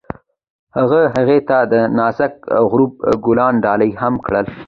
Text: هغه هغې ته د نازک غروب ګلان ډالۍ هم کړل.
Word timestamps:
هغه 0.77 1.01
هغې 1.15 1.39
ته 1.49 1.57
د 1.71 1.73
نازک 1.97 2.33
غروب 2.69 2.91
ګلان 3.25 3.53
ډالۍ 3.65 3.91
هم 4.01 4.13
کړل. 4.25 4.45